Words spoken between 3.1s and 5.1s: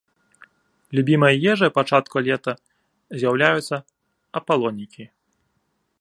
з'яўляюцца апалонікі.